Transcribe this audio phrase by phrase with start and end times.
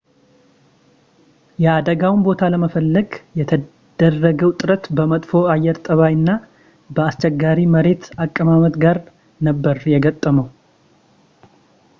[1.63, 3.09] የአደጋውን ቦታ ለመፈለግ
[3.39, 6.31] የተደረገው ጥረት በመጥፎ የአየር ጠባይ እና
[6.97, 8.99] በአስቸጋሪ የመሬት አቀማመጥ ጋር
[9.49, 10.49] ነበር የገጠመው